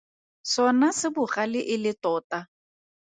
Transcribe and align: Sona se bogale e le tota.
Sona 0.51 0.89
se 0.99 1.07
bogale 1.17 1.61
e 1.73 1.75
le 1.83 1.93
tota. 2.03 2.39